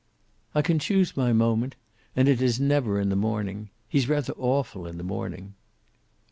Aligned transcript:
"I 0.55 0.63
can 0.63 0.79
choose 0.79 1.15
my 1.15 1.31
moment. 1.31 1.75
And 2.15 2.27
it 2.27 2.41
is 2.41 2.59
never 2.59 2.99
in 2.99 3.09
the 3.09 3.15
morning. 3.15 3.69
He's 3.87 4.09
rather 4.09 4.33
awful 4.35 4.87
in 4.87 4.97
the 4.97 5.03
morning." 5.03 5.53